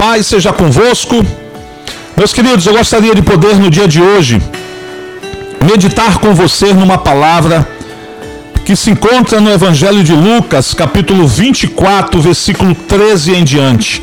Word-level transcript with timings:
paz 0.00 0.26
seja 0.28 0.50
convosco. 0.50 1.16
Meus 2.16 2.32
queridos, 2.32 2.64
eu 2.64 2.72
gostaria 2.72 3.14
de 3.14 3.20
poder 3.20 3.56
no 3.56 3.68
dia 3.68 3.86
de 3.86 4.00
hoje 4.00 4.40
meditar 5.70 6.18
com 6.20 6.34
você 6.34 6.72
numa 6.72 6.96
palavra 6.96 7.68
que 8.64 8.74
se 8.74 8.90
encontra 8.90 9.42
no 9.42 9.50
Evangelho 9.52 10.02
de 10.02 10.14
Lucas, 10.14 10.72
capítulo 10.72 11.28
24, 11.28 12.18
versículo 12.18 12.74
13 12.74 13.34
em 13.34 13.44
diante. 13.44 14.02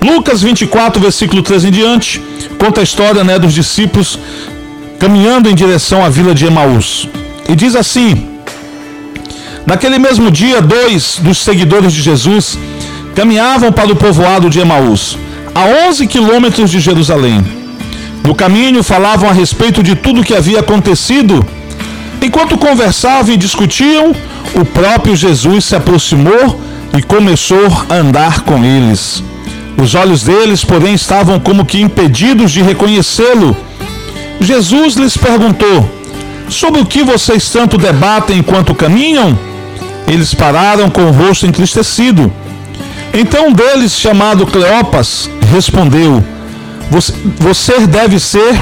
Lucas 0.00 0.42
24, 0.42 1.02
versículo 1.02 1.42
13 1.42 1.68
em 1.68 1.72
diante, 1.72 2.22
conta 2.56 2.80
a 2.80 2.84
história 2.84 3.24
né, 3.24 3.36
dos 3.36 3.52
discípulos 3.52 4.16
caminhando 5.00 5.50
em 5.50 5.56
direção 5.56 6.04
à 6.04 6.08
vila 6.08 6.32
de 6.36 6.46
Emaús. 6.46 7.08
E 7.48 7.56
diz 7.56 7.74
assim: 7.74 8.28
Naquele 9.66 9.98
mesmo 9.98 10.30
dia, 10.30 10.62
dois 10.62 11.18
dos 11.20 11.38
seguidores 11.38 11.92
de 11.92 12.00
Jesus 12.00 12.56
caminhavam 13.16 13.72
para 13.72 13.90
o 13.90 13.96
povoado 13.96 14.50
de 14.50 14.60
Emaús, 14.60 15.16
a 15.54 15.88
11 15.88 16.06
quilômetros 16.06 16.70
de 16.70 16.78
Jerusalém. 16.78 17.42
No 18.22 18.34
caminho 18.34 18.82
falavam 18.82 19.30
a 19.30 19.32
respeito 19.32 19.82
de 19.82 19.94
tudo 19.94 20.20
o 20.20 20.24
que 20.24 20.34
havia 20.34 20.60
acontecido. 20.60 21.44
Enquanto 22.20 22.58
conversavam 22.58 23.32
e 23.32 23.38
discutiam, 23.38 24.14
o 24.54 24.66
próprio 24.66 25.16
Jesus 25.16 25.64
se 25.64 25.74
aproximou 25.74 26.60
e 26.94 27.02
começou 27.02 27.66
a 27.88 27.94
andar 27.94 28.42
com 28.42 28.62
eles. 28.62 29.24
Os 29.82 29.94
olhos 29.94 30.22
deles, 30.22 30.62
porém, 30.62 30.92
estavam 30.92 31.40
como 31.40 31.64
que 31.64 31.80
impedidos 31.80 32.52
de 32.52 32.60
reconhecê-lo. 32.60 33.56
Jesus 34.42 34.94
lhes 34.94 35.16
perguntou: 35.16 35.88
Sobre 36.50 36.82
o 36.82 36.86
que 36.86 37.02
vocês 37.02 37.48
tanto 37.48 37.78
debatem 37.78 38.38
enquanto 38.38 38.74
caminham? 38.74 39.38
Eles 40.06 40.34
pararam 40.34 40.90
com 40.90 41.02
o 41.02 41.12
rosto 41.12 41.46
entristecido. 41.46 42.30
Então 43.18 43.48
um 43.48 43.52
deles, 43.52 43.92
chamado 43.92 44.46
Cleopas, 44.46 45.30
respondeu: 45.50 46.22
Você 47.38 47.86
deve 47.86 48.20
ser 48.20 48.54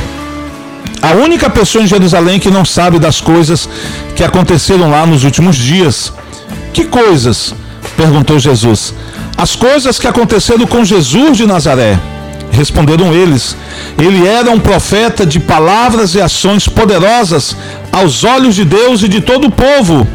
a 1.03 1.13
única 1.15 1.51
pessoa 1.51 1.83
em 1.83 1.89
Jerusalém 1.89 2.39
que 2.39 2.53
não 2.53 2.65
sabe 2.65 3.01
das 3.01 3.21
coisas 3.21 3.69
que 4.15 4.23
aconteceram 4.23 4.89
lá 4.89 5.05
nos 5.05 5.25
últimos 5.25 5.57
dias. 5.57 6.13
Que 6.73 6.85
coisas? 6.85 7.53
perguntou 7.97 8.39
Jesus. 8.39 8.95
As 9.37 9.57
coisas 9.57 9.99
que 9.99 10.07
aconteceram 10.07 10.67
com 10.69 10.85
Jesus 10.85 11.37
de 11.37 11.47
Nazaré. 11.47 11.99
Responderam 12.53 13.13
eles: 13.13 13.57
Ele 13.99 14.25
era 14.25 14.53
um 14.53 14.61
profeta 14.61 15.27
de 15.27 15.41
palavras 15.41 16.15
e 16.15 16.21
ações 16.21 16.69
poderosas 16.69 17.57
aos 17.91 18.23
olhos 18.23 18.55
de 18.55 18.65
Deus 18.65 19.03
e 19.03 19.09
de 19.09 19.21
todo 19.21 19.49
o 19.49 19.51
povo. 19.51 20.07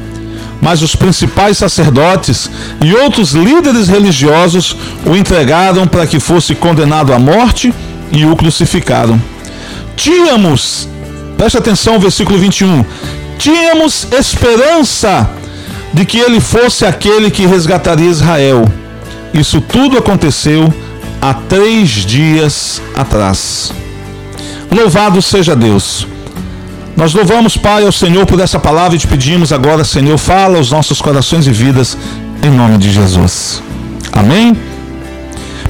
Mas 0.62 0.82
os 0.82 0.96
principais 0.96 1.58
sacerdotes 1.58 2.50
e 2.84 2.94
outros 2.94 3.32
líderes 3.32 3.88
religiosos 3.88 4.76
o 5.06 5.16
entregaram 5.16 5.88
para 5.88 6.06
que 6.06 6.20
fosse 6.20 6.54
condenado 6.54 7.14
à 7.14 7.20
morte 7.20 7.74
e 8.12 8.26
o 8.26 8.36
crucificaram. 8.36 9.22
Tínhamos, 9.96 10.88
preste 11.38 11.58
atenção 11.58 12.00
versículo 12.00 12.38
21, 12.38 12.86
tínhamos 13.38 14.08
esperança 14.12 15.30
de 15.94 16.06
que 16.06 16.20
ele 16.20 16.40
fosse 16.40 16.86
aquele 16.86 17.32
que 17.32 17.46
resgataria 17.46 18.10
Israel. 18.10 18.66
Isso 19.34 19.62
tudo 19.62 19.98
aconteceu 19.98 20.73
há 21.22 21.34
três 21.34 21.90
dias 21.90 22.82
atrás. 22.96 23.72
Louvado 24.72 25.22
seja 25.22 25.56
Deus. 25.56 26.08
Nós 27.00 27.14
louvamos, 27.14 27.55
Pai, 27.55 27.86
ao 27.86 27.94
Senhor 27.94 28.25
por 28.25 28.42
essa 28.42 28.59
palavra 28.59 28.97
e 28.97 29.00
te 29.00 29.08
pedimos 29.08 29.53
agora, 29.53 29.86
Senhor, 29.86 30.17
fala 30.17 30.58
aos 30.58 30.69
nossos 30.69 31.02
corações 31.02 31.47
e 31.47 31.52
vidas, 31.52 31.97
em 32.44 32.50
nome 32.50 32.78
de 32.78 32.92
Jesus. 32.92 33.64
Amém? 34.11 34.53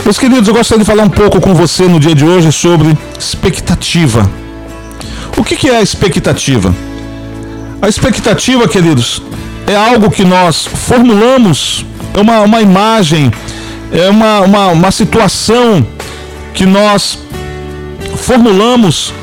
Meus 0.03 0.17
queridos, 0.17 0.47
eu 0.47 0.55
gostaria 0.55 0.83
de 0.83 0.89
falar 0.89 1.03
um 1.03 1.09
pouco 1.09 1.39
com 1.39 1.53
você 1.53 1.83
no 1.83 2.00
dia 2.00 2.16
de 2.16 2.25
hoje 2.25 2.52
sobre 2.52 2.97
expectativa. 3.19 4.28
O 5.38 5.44
que 5.44 5.69
é 5.69 5.78
a 5.78 5.84
expectativa? 5.84 6.73
A 7.79 7.88
expectativa, 7.88 8.68
queridos, 8.68 9.22
é 9.68 9.75
algo 9.75 10.09
que 10.09 10.25
nós 10.25 10.66
formulamos, 10.66 11.85
é 12.16 12.22
uma, 12.22 12.39
uma 12.41 12.59
imagem, 12.59 13.31
é 13.94 14.09
uma, 14.09 14.39
uma, 14.39 14.68
uma 14.69 14.91
situação 14.91 15.85
que 16.56 16.66
nós 16.66 17.19
formulamos 18.16 19.13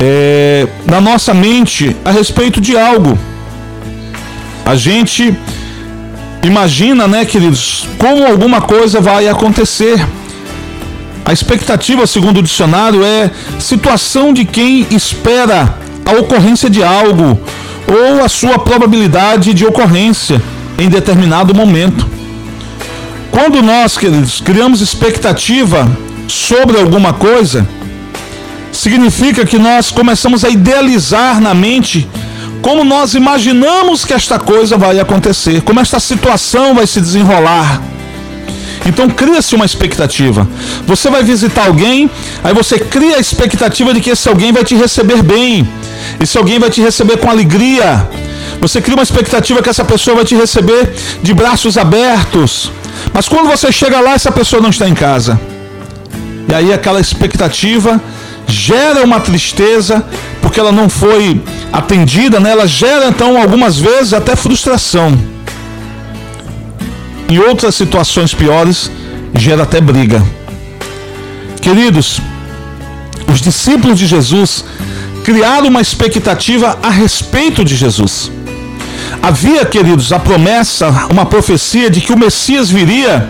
é, 0.00 0.66
na 0.86 1.00
nossa 1.00 1.32
mente 1.32 1.96
a 2.04 2.10
respeito 2.10 2.60
de 2.60 2.76
algo. 2.76 3.18
A 4.64 4.76
gente 4.76 5.36
imagina, 6.42 7.06
né, 7.06 7.24
queridos, 7.24 7.86
como 7.98 8.26
alguma 8.26 8.60
coisa 8.60 9.00
vai 9.00 9.28
acontecer. 9.28 10.04
A 11.24 11.32
expectativa, 11.32 12.06
segundo 12.06 12.38
o 12.38 12.42
dicionário, 12.42 13.02
é 13.02 13.30
situação 13.58 14.32
de 14.32 14.44
quem 14.44 14.86
espera 14.90 15.78
a 16.04 16.12
ocorrência 16.20 16.68
de 16.68 16.82
algo 16.82 17.40
ou 17.86 18.22
a 18.22 18.28
sua 18.28 18.58
probabilidade 18.58 19.54
de 19.54 19.64
ocorrência 19.64 20.42
em 20.78 20.88
determinado 20.88 21.54
momento. 21.54 22.06
Quando 23.30 23.62
nós, 23.62 23.96
queridos, 23.96 24.40
criamos 24.40 24.80
expectativa 24.80 25.90
sobre 26.28 26.78
alguma 26.78 27.12
coisa, 27.12 27.66
significa 28.74 29.44
que 29.44 29.58
nós 29.58 29.90
começamos 29.90 30.44
a 30.44 30.50
idealizar 30.50 31.40
na 31.40 31.54
mente 31.54 32.08
como 32.60 32.82
nós 32.82 33.14
imaginamos 33.14 34.04
que 34.04 34.14
esta 34.14 34.38
coisa 34.38 34.76
vai 34.76 34.98
acontecer, 34.98 35.60
como 35.62 35.80
esta 35.80 36.00
situação 36.00 36.74
vai 36.74 36.86
se 36.86 37.00
desenrolar. 37.00 37.80
Então 38.86 39.08
cria-se 39.08 39.54
uma 39.54 39.64
expectativa. 39.64 40.48
Você 40.86 41.08
vai 41.10 41.22
visitar 41.22 41.66
alguém, 41.66 42.10
aí 42.42 42.54
você 42.54 42.78
cria 42.78 43.16
a 43.16 43.20
expectativa 43.20 43.92
de 43.94 44.00
que 44.00 44.10
esse 44.10 44.28
alguém 44.28 44.52
vai 44.52 44.64
te 44.64 44.74
receber 44.74 45.22
bem, 45.22 45.68
esse 46.18 46.36
alguém 46.36 46.58
vai 46.58 46.70
te 46.70 46.80
receber 46.80 47.18
com 47.18 47.30
alegria. 47.30 48.08
Você 48.60 48.80
cria 48.80 48.96
uma 48.96 49.02
expectativa 49.02 49.62
que 49.62 49.68
essa 49.68 49.84
pessoa 49.84 50.16
vai 50.16 50.24
te 50.24 50.34
receber 50.34 50.92
de 51.22 51.34
braços 51.34 51.76
abertos. 51.76 52.70
Mas 53.12 53.28
quando 53.28 53.48
você 53.48 53.70
chega 53.70 54.00
lá, 54.00 54.14
essa 54.14 54.32
pessoa 54.32 54.60
não 54.62 54.70
está 54.70 54.88
em 54.88 54.94
casa. 54.94 55.38
E 56.48 56.54
aí 56.54 56.72
aquela 56.72 57.00
expectativa 57.00 58.00
gera 58.46 59.04
uma 59.04 59.20
tristeza 59.20 60.04
porque 60.40 60.60
ela 60.60 60.72
não 60.72 60.88
foi 60.88 61.40
atendida, 61.72 62.38
né? 62.38 62.50
ela 62.50 62.66
gera 62.66 63.08
então 63.08 63.40
algumas 63.40 63.78
vezes 63.78 64.12
até 64.12 64.36
frustração. 64.36 65.18
Em 67.28 67.38
outras 67.38 67.74
situações 67.74 68.34
piores, 68.34 68.90
gera 69.32 69.62
até 69.64 69.80
briga. 69.80 70.22
Queridos, 71.60 72.20
os 73.32 73.40
discípulos 73.40 73.98
de 73.98 74.06
Jesus 74.06 74.64
criaram 75.24 75.68
uma 75.68 75.80
expectativa 75.80 76.78
a 76.82 76.90
respeito 76.90 77.64
de 77.64 77.74
Jesus. 77.74 78.30
Havia, 79.22 79.64
queridos, 79.64 80.12
a 80.12 80.18
promessa, 80.18 80.90
uma 81.10 81.24
profecia 81.24 81.88
de 81.88 82.02
que 82.02 82.12
o 82.12 82.18
Messias 82.18 82.70
viria 82.70 83.26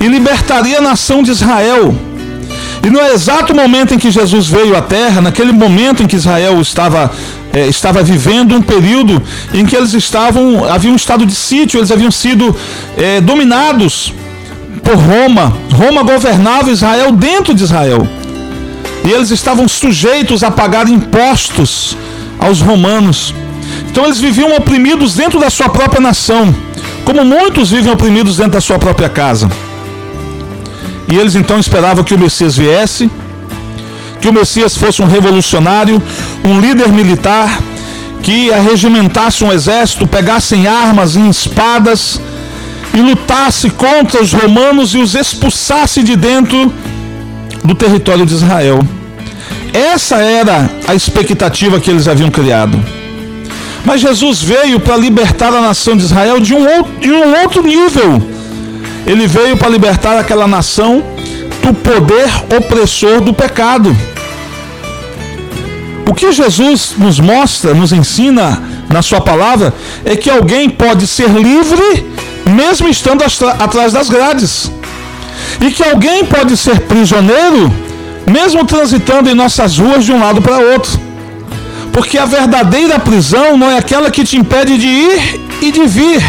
e 0.00 0.08
libertaria 0.08 0.78
a 0.78 0.80
nação 0.80 1.22
de 1.22 1.30
Israel 1.30 1.94
e 2.82 2.90
no 2.90 3.00
exato 3.00 3.54
momento 3.54 3.94
em 3.94 3.98
que 3.98 4.10
Jesus 4.10 4.46
veio 4.46 4.76
à 4.76 4.82
terra, 4.82 5.20
naquele 5.20 5.52
momento 5.52 6.02
em 6.02 6.06
que 6.06 6.16
Israel 6.16 6.60
estava, 6.60 7.10
é, 7.52 7.66
estava 7.66 8.02
vivendo 8.02 8.54
um 8.54 8.62
período 8.62 9.20
em 9.52 9.66
que 9.66 9.76
eles 9.76 9.94
estavam, 9.94 10.64
havia 10.64 10.90
um 10.90 10.96
estado 10.96 11.26
de 11.26 11.34
sítio, 11.34 11.78
eles 11.78 11.90
haviam 11.90 12.10
sido 12.10 12.54
é, 12.96 13.20
dominados 13.20 14.12
por 14.82 14.94
Roma. 14.94 15.56
Roma 15.72 16.02
governava 16.02 16.70
Israel 16.70 17.12
dentro 17.12 17.52
de 17.52 17.64
Israel. 17.64 18.06
E 19.04 19.10
eles 19.10 19.30
estavam 19.30 19.66
sujeitos 19.68 20.42
a 20.42 20.50
pagar 20.50 20.88
impostos 20.88 21.96
aos 22.38 22.60
romanos. 22.60 23.34
Então 23.90 24.04
eles 24.04 24.18
viviam 24.18 24.54
oprimidos 24.56 25.14
dentro 25.14 25.40
da 25.40 25.50
sua 25.50 25.68
própria 25.68 26.00
nação, 26.00 26.54
como 27.04 27.24
muitos 27.24 27.70
vivem 27.70 27.92
oprimidos 27.92 28.36
dentro 28.36 28.52
da 28.52 28.60
sua 28.60 28.78
própria 28.78 29.08
casa. 29.08 29.48
E 31.10 31.16
eles 31.16 31.34
então 31.34 31.58
esperavam 31.58 32.04
que 32.04 32.14
o 32.14 32.18
Messias 32.18 32.56
viesse, 32.56 33.10
que 34.20 34.28
o 34.28 34.32
Messias 34.32 34.76
fosse 34.76 35.00
um 35.00 35.06
revolucionário, 35.06 36.02
um 36.44 36.60
líder 36.60 36.88
militar, 36.88 37.60
que 38.22 38.52
arregimentasse 38.52 39.42
um 39.42 39.50
exército, 39.50 40.06
pegasse 40.06 40.54
em 40.54 40.66
armas 40.66 41.16
e 41.16 41.28
espadas 41.28 42.20
e 42.92 43.00
lutasse 43.00 43.70
contra 43.70 44.22
os 44.22 44.32
romanos 44.32 44.94
e 44.94 44.98
os 44.98 45.14
expulsasse 45.14 46.02
de 46.02 46.14
dentro 46.14 46.72
do 47.64 47.74
território 47.74 48.26
de 48.26 48.34
Israel. 48.34 48.80
Essa 49.72 50.16
era 50.16 50.68
a 50.86 50.94
expectativa 50.94 51.80
que 51.80 51.90
eles 51.90 52.06
haviam 52.06 52.30
criado. 52.30 52.78
Mas 53.84 54.00
Jesus 54.00 54.42
veio 54.42 54.78
para 54.80 54.96
libertar 54.96 55.54
a 55.54 55.60
nação 55.60 55.96
de 55.96 56.04
Israel 56.04 56.40
de 56.40 56.52
um 56.54 57.42
outro 57.42 57.62
nível 57.62 58.37
ele 59.06 59.26
veio 59.26 59.56
para 59.56 59.68
libertar 59.68 60.18
aquela 60.18 60.46
nação 60.46 61.02
do 61.62 61.74
poder 61.74 62.28
opressor 62.56 63.20
do 63.20 63.32
pecado. 63.32 63.96
O 66.06 66.14
que 66.14 66.32
Jesus 66.32 66.94
nos 66.96 67.20
mostra, 67.20 67.74
nos 67.74 67.92
ensina 67.92 68.62
na 68.88 69.02
sua 69.02 69.20
palavra, 69.20 69.74
é 70.04 70.16
que 70.16 70.30
alguém 70.30 70.70
pode 70.70 71.06
ser 71.06 71.28
livre 71.28 72.06
mesmo 72.48 72.88
estando 72.88 73.22
atrás 73.58 73.92
das 73.92 74.08
grades. 74.08 74.70
e 75.60 75.70
que 75.70 75.82
alguém 75.82 76.24
pode 76.24 76.56
ser 76.56 76.80
prisioneiro 76.80 77.72
mesmo 78.30 78.64
transitando 78.64 79.30
em 79.30 79.34
nossas 79.34 79.78
ruas 79.78 80.04
de 80.04 80.12
um 80.12 80.20
lado 80.20 80.40
para 80.42 80.58
outro. 80.58 81.00
Porque 81.92 82.18
a 82.18 82.26
verdadeira 82.26 82.98
prisão 82.98 83.56
não 83.56 83.70
é 83.70 83.78
aquela 83.78 84.10
que 84.10 84.24
te 84.24 84.36
impede 84.36 84.76
de 84.76 84.86
ir 84.86 85.40
e 85.62 85.72
de 85.72 85.86
vir. 85.86 86.22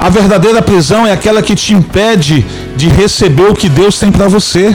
A 0.00 0.08
verdadeira 0.08 0.62
prisão 0.62 1.06
é 1.06 1.12
aquela 1.12 1.42
que 1.42 1.54
te 1.54 1.74
impede 1.74 2.46
de 2.74 2.88
receber 2.88 3.50
o 3.50 3.54
que 3.54 3.68
Deus 3.68 3.98
tem 3.98 4.10
para 4.10 4.28
você. 4.28 4.74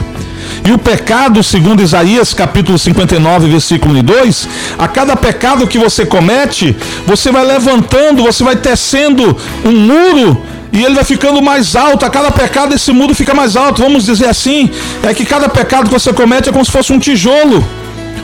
E 0.63 0.72
o 0.72 0.77
pecado, 0.77 1.42
segundo 1.42 1.81
Isaías 1.81 2.31
capítulo 2.31 2.77
59, 2.77 3.50
versículo 3.50 4.04
2, 4.04 4.48
a 4.77 4.88
cada 4.88 5.16
pecado 5.16 5.66
que 5.66 5.80
você 5.80 6.06
comete, 6.06 6.75
você 7.07 7.31
vai 7.31 7.44
levantando, 7.44 8.22
você 8.22 8.44
vai 8.44 8.56
tecendo 8.56 9.36
um 9.66 9.72
muro 9.72 10.44
e 10.72 10.83
ele 10.83 10.94
vai 10.94 11.04
ficando 11.04 11.42
mais 11.42 11.75
alto. 11.75 12.06
A 12.06 12.10
cada 12.12 12.30
pecado 12.30 12.75
esse 12.75 12.92
muro 12.92 13.16
fica 13.16 13.33
mais 13.33 13.56
alto. 13.56 13.81
Vamos 13.81 14.06
dizer 14.06 14.27
assim, 14.27 14.69
é 15.01 15.12
que 15.12 15.25
cada 15.25 15.50
pecado 15.50 15.88
que 15.88 15.94
você 16.00 16.13
comete 16.13 16.50
é 16.50 16.51
como 16.51 16.63
se 16.63 16.72
fosse 16.72 16.94
um 16.94 17.00
tijolo 17.00 17.66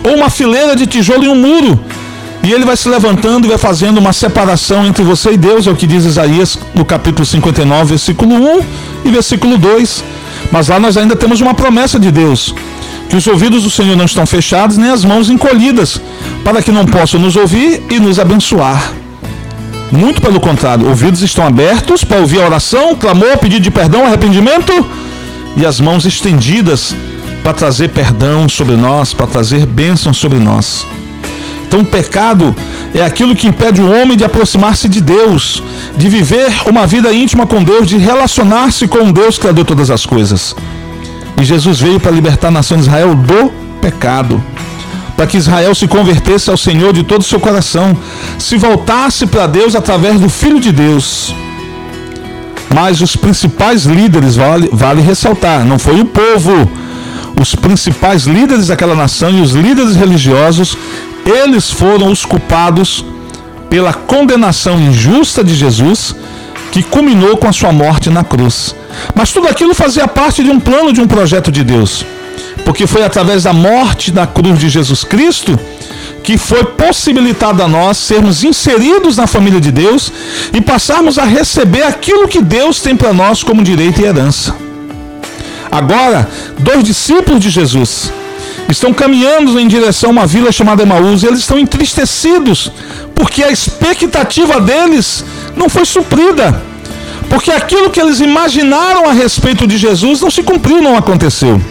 ou 0.03 0.15
uma 0.17 0.29
fileira 0.29 0.75
de 0.75 0.85
tijolo 0.85 1.23
em 1.25 1.29
um 1.29 1.35
muro. 1.35 1.79
E 2.43 2.51
ele 2.51 2.65
vai 2.65 2.75
se 2.75 2.89
levantando 2.89 3.45
e 3.45 3.49
vai 3.49 3.57
fazendo 3.57 3.99
uma 3.99 4.11
separação 4.11 4.85
entre 4.85 5.03
você 5.03 5.33
e 5.33 5.37
Deus, 5.37 5.67
é 5.67 5.71
o 5.71 5.75
que 5.75 5.85
diz 5.85 6.05
Isaías 6.05 6.57
no 6.73 6.83
capítulo 6.83 7.25
59, 7.25 7.89
versículo 7.89 8.33
1 8.33 8.61
e 9.05 9.11
versículo 9.11 9.57
2. 9.57 10.03
Mas 10.51 10.67
lá 10.67 10.79
nós 10.79 10.97
ainda 10.97 11.15
temos 11.15 11.39
uma 11.39 11.53
promessa 11.53 11.99
de 11.99 12.09
Deus: 12.09 12.55
que 13.09 13.15
os 13.15 13.27
ouvidos 13.27 13.63
do 13.63 13.69
Senhor 13.69 13.95
não 13.95 14.05
estão 14.05 14.25
fechados, 14.25 14.77
nem 14.77 14.89
as 14.89 15.05
mãos 15.05 15.29
encolhidas, 15.29 16.01
para 16.43 16.63
que 16.63 16.71
não 16.71 16.85
possam 16.85 17.19
nos 17.19 17.35
ouvir 17.35 17.83
e 17.91 17.99
nos 17.99 18.19
abençoar. 18.19 18.91
Muito 19.91 20.21
pelo 20.21 20.39
contrário, 20.39 20.87
ouvidos 20.87 21.21
estão 21.21 21.45
abertos 21.45 22.03
para 22.03 22.21
ouvir 22.21 22.41
a 22.41 22.45
oração, 22.45 22.95
clamor, 22.95 23.37
pedido 23.37 23.61
de 23.61 23.69
perdão, 23.69 24.05
arrependimento 24.05 24.73
e 25.57 25.65
as 25.65 25.79
mãos 25.79 26.05
estendidas 26.05 26.95
para 27.43 27.53
trazer 27.53 27.89
perdão 27.89 28.47
sobre 28.47 28.75
nós, 28.75 29.13
para 29.13 29.27
trazer 29.27 29.65
bênção 29.65 30.13
sobre 30.13 30.39
nós. 30.39 30.87
Então, 31.71 31.83
o 31.83 31.85
pecado 31.85 32.53
é 32.93 33.01
aquilo 33.01 33.33
que 33.33 33.47
impede 33.47 33.79
o 33.81 33.89
homem 33.89 34.17
de 34.17 34.25
aproximar-se 34.25 34.89
de 34.89 34.99
Deus, 34.99 35.63
de 35.95 36.09
viver 36.09 36.51
uma 36.65 36.85
vida 36.85 37.13
íntima 37.13 37.47
com 37.47 37.63
Deus, 37.63 37.87
de 37.87 37.97
relacionar-se 37.97 38.89
com 38.89 39.09
Deus 39.09 39.37
que 39.37 39.49
deu 39.53 39.63
todas 39.63 39.89
as 39.89 40.05
coisas. 40.05 40.53
E 41.39 41.45
Jesus 41.45 41.79
veio 41.79 41.97
para 41.97 42.11
libertar 42.11 42.49
a 42.49 42.51
nação 42.51 42.75
de 42.75 42.83
Israel 42.83 43.15
do 43.15 43.49
pecado, 43.79 44.43
para 45.15 45.25
que 45.25 45.37
Israel 45.37 45.73
se 45.73 45.87
convertesse 45.87 46.49
ao 46.49 46.57
Senhor 46.57 46.91
de 46.91 47.03
todo 47.03 47.21
o 47.21 47.23
seu 47.23 47.39
coração, 47.39 47.97
se 48.37 48.57
voltasse 48.57 49.25
para 49.25 49.47
Deus 49.47 49.73
através 49.73 50.19
do 50.19 50.27
Filho 50.27 50.59
de 50.59 50.73
Deus. 50.73 51.33
Mas 52.75 52.99
os 52.99 53.15
principais 53.15 53.85
líderes, 53.85 54.35
vale, 54.35 54.69
vale 54.73 55.01
ressaltar, 55.01 55.63
não 55.63 55.79
foi 55.79 56.01
o 56.01 56.05
povo, 56.05 56.69
os 57.41 57.55
principais 57.55 58.25
líderes 58.25 58.67
daquela 58.67 58.93
nação 58.93 59.31
e 59.31 59.39
os 59.39 59.53
líderes 59.53 59.95
religiosos, 59.95 60.77
eles 61.25 61.69
foram 61.69 62.11
os 62.11 62.25
culpados 62.25 63.05
pela 63.69 63.93
condenação 63.93 64.79
injusta 64.79 65.43
de 65.43 65.55
Jesus, 65.55 66.15
que 66.71 66.83
culminou 66.83 67.37
com 67.37 67.47
a 67.47 67.53
sua 67.53 67.71
morte 67.71 68.09
na 68.09 68.23
cruz. 68.23 68.75
Mas 69.15 69.31
tudo 69.31 69.47
aquilo 69.47 69.73
fazia 69.73 70.07
parte 70.07 70.43
de 70.43 70.49
um 70.49 70.59
plano, 70.59 70.91
de 70.91 71.01
um 71.01 71.07
projeto 71.07 71.51
de 71.51 71.63
Deus. 71.63 72.05
Porque 72.65 72.85
foi 72.85 73.03
através 73.03 73.43
da 73.43 73.53
morte 73.53 74.11
na 74.11 74.27
cruz 74.27 74.59
de 74.59 74.69
Jesus 74.69 75.03
Cristo 75.03 75.57
que 76.23 76.37
foi 76.37 76.63
possibilitado 76.63 77.63
a 77.63 77.67
nós 77.67 77.97
sermos 77.97 78.43
inseridos 78.43 79.17
na 79.17 79.25
família 79.25 79.59
de 79.59 79.71
Deus 79.71 80.11
e 80.53 80.61
passarmos 80.61 81.17
a 81.17 81.23
receber 81.23 81.83
aquilo 81.83 82.27
que 82.27 82.41
Deus 82.41 82.79
tem 82.79 82.95
para 82.95 83.11
nós 83.11 83.41
como 83.41 83.63
direito 83.63 84.01
e 84.01 84.05
herança. 84.05 84.55
Agora, 85.71 86.29
dois 86.59 86.83
discípulos 86.83 87.41
de 87.41 87.49
Jesus 87.49 88.11
estão 88.71 88.93
caminhando 88.93 89.59
em 89.59 89.67
direção 89.67 90.09
a 90.09 90.13
uma 90.13 90.27
vila 90.27 90.51
chamada 90.51 90.83
Emaús 90.83 91.23
e 91.23 91.27
eles 91.27 91.39
estão 91.39 91.59
entristecidos 91.59 92.71
porque 93.13 93.43
a 93.43 93.51
expectativa 93.51 94.59
deles 94.59 95.23
não 95.55 95.69
foi 95.69 95.85
suprida. 95.85 96.61
Porque 97.29 97.51
aquilo 97.51 97.89
que 97.89 97.99
eles 97.99 98.19
imaginaram 98.19 99.07
a 99.07 99.13
respeito 99.13 99.65
de 99.65 99.77
Jesus 99.77 100.19
não 100.19 100.29
se 100.29 100.43
cumpriu, 100.43 100.81
não 100.81 100.97
aconteceu. 100.97 101.61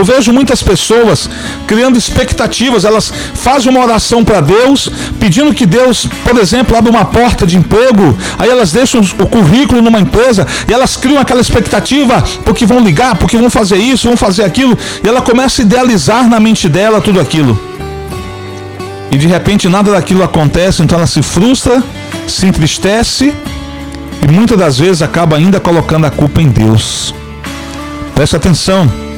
Eu 0.00 0.04
vejo 0.04 0.32
muitas 0.32 0.62
pessoas 0.62 1.28
criando 1.66 1.98
expectativas, 1.98 2.86
elas 2.86 3.12
fazem 3.34 3.70
uma 3.70 3.84
oração 3.84 4.24
para 4.24 4.40
Deus, 4.40 4.88
pedindo 5.18 5.52
que 5.52 5.66
Deus, 5.66 6.08
por 6.24 6.38
exemplo, 6.38 6.74
abra 6.74 6.90
uma 6.90 7.04
porta 7.04 7.46
de 7.46 7.58
emprego, 7.58 8.16
aí 8.38 8.48
elas 8.48 8.72
deixam 8.72 9.02
o 9.02 9.26
currículo 9.26 9.82
numa 9.82 10.00
empresa 10.00 10.46
e 10.66 10.72
elas 10.72 10.96
criam 10.96 11.20
aquela 11.20 11.42
expectativa 11.42 12.24
porque 12.46 12.64
vão 12.64 12.80
ligar, 12.80 13.14
porque 13.16 13.36
vão 13.36 13.50
fazer 13.50 13.76
isso, 13.76 14.08
vão 14.08 14.16
fazer 14.16 14.42
aquilo, 14.42 14.76
e 15.04 15.06
ela 15.06 15.20
começa 15.20 15.60
a 15.60 15.64
idealizar 15.66 16.26
na 16.26 16.40
mente 16.40 16.66
dela 16.66 17.02
tudo 17.02 17.20
aquilo. 17.20 17.60
E 19.10 19.18
de 19.18 19.26
repente 19.26 19.68
nada 19.68 19.90
daquilo 19.90 20.24
acontece, 20.24 20.80
então 20.80 20.96
ela 20.96 21.06
se 21.06 21.20
frustra, 21.20 21.82
se 22.26 22.46
entristece 22.46 23.34
e 24.22 24.32
muitas 24.32 24.56
das 24.56 24.78
vezes 24.78 25.02
acaba 25.02 25.36
ainda 25.36 25.60
colocando 25.60 26.06
a 26.06 26.10
culpa 26.10 26.40
em 26.40 26.48
Deus. 26.48 27.14
Preste 28.14 28.34
atenção. 28.34 29.09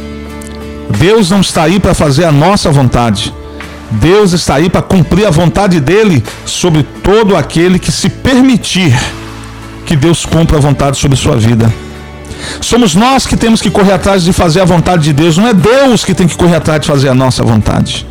Deus 0.99 1.31
não 1.31 1.41
está 1.41 1.65
aí 1.65 1.81
para 1.81 1.95
fazer 1.95 2.25
a 2.25 2.33
nossa 2.33 2.71
vontade. 2.71 3.33
Deus 3.91 4.33
está 4.33 4.55
aí 4.55 4.71
para 4.71 4.83
cumprir 4.83 5.27
a 5.27 5.31
vontade 5.31 5.79
dele 5.81 6.23
sobre 6.47 6.83
todo 6.83 7.37
aquele 7.37 7.79
que 7.79 7.93
se 7.93 8.09
permitir 8.09 8.99
que 9.85 9.95
Deus 9.95 10.25
cumpra 10.25 10.57
a 10.57 10.61
vontade 10.61 10.97
sobre 10.97 11.17
sua 11.17 11.37
vida. 11.37 11.73
Somos 12.61 12.95
nós 12.95 13.27
que 13.27 13.37
temos 13.37 13.61
que 13.61 13.71
correr 13.71 13.93
atrás 13.93 14.23
de 14.23 14.33
fazer 14.33 14.61
a 14.61 14.65
vontade 14.65 15.05
de 15.05 15.13
Deus, 15.13 15.37
não 15.37 15.47
é 15.47 15.55
Deus 15.55 16.05
que 16.05 16.15
tem 16.15 16.27
que 16.27 16.37
correr 16.37 16.57
atrás 16.57 16.81
de 16.81 16.87
fazer 16.87 17.09
a 17.09 17.15
nossa 17.15 17.43
vontade. 17.43 18.07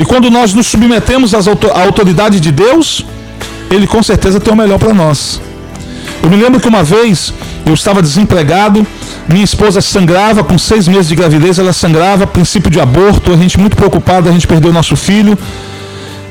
E 0.00 0.04
quando 0.04 0.30
nós 0.30 0.52
nos 0.52 0.66
submetemos 0.66 1.32
à 1.34 1.38
autoridade 1.82 2.40
de 2.40 2.52
Deus, 2.52 3.04
Ele 3.70 3.86
com 3.86 4.02
certeza 4.02 4.40
tem 4.40 4.52
o 4.52 4.56
melhor 4.56 4.78
para 4.78 4.92
nós. 4.92 5.40
Eu 6.22 6.28
me 6.28 6.36
lembro 6.36 6.60
que 6.60 6.68
uma 6.68 6.82
vez 6.82 7.32
eu 7.64 7.72
estava 7.72 8.02
desempregado, 8.02 8.86
minha 9.28 9.44
esposa 9.44 9.80
sangrava 9.80 10.44
com 10.44 10.56
seis 10.56 10.86
meses 10.86 11.08
de 11.08 11.16
gravidez, 11.16 11.58
ela 11.58 11.72
sangrava, 11.72 12.26
princípio 12.26 12.70
de 12.70 12.78
aborto, 12.78 13.32
a 13.32 13.36
gente 13.36 13.58
muito 13.58 13.76
preocupado, 13.76 14.28
a 14.28 14.32
gente 14.32 14.46
perdeu 14.46 14.72
nosso 14.72 14.94
filho. 14.94 15.36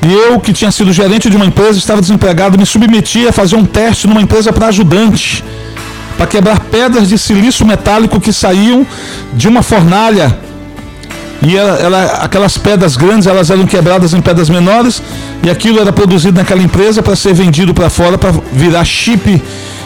E 0.02 0.12
eu, 0.12 0.40
que 0.40 0.52
tinha 0.52 0.70
sido 0.70 0.92
gerente 0.92 1.28
de 1.28 1.36
uma 1.36 1.44
empresa, 1.44 1.78
estava 1.78 2.00
desempregado, 2.00 2.58
me 2.58 2.64
submeti 2.64 3.26
a 3.26 3.32
fazer 3.32 3.56
um 3.56 3.66
teste 3.66 4.06
numa 4.06 4.22
empresa 4.22 4.50
para 4.52 4.68
ajudante, 4.68 5.44
para 6.16 6.26
quebrar 6.26 6.58
pedras 6.60 7.08
de 7.08 7.18
silício 7.18 7.66
metálico 7.66 8.18
que 8.18 8.32
saíam 8.32 8.86
de 9.34 9.46
uma 9.46 9.62
fornalha. 9.62 10.38
E 11.42 11.54
ela, 11.54 11.76
ela, 11.76 12.04
aquelas 12.22 12.56
pedras 12.56 12.96
grandes, 12.96 13.26
elas 13.26 13.50
eram 13.50 13.66
quebradas 13.66 14.14
em 14.14 14.22
pedras 14.22 14.48
menores, 14.48 15.02
e 15.42 15.50
aquilo 15.50 15.80
era 15.80 15.92
produzido 15.92 16.38
naquela 16.38 16.62
empresa 16.62 17.02
para 17.02 17.14
ser 17.14 17.34
vendido 17.34 17.74
para 17.74 17.90
fora, 17.90 18.16
para 18.16 18.32
virar 18.52 18.84
chip 18.84 19.42